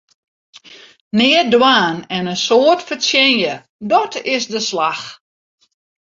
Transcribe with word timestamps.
Neat 1.17 1.47
dwaan 1.55 1.97
en 2.15 2.23
in 2.33 2.41
soad 2.47 2.79
fertsjinje, 2.87 3.55
dàt 3.89 4.13
is 4.35 4.45
de 4.53 4.59
slach! 4.69 5.05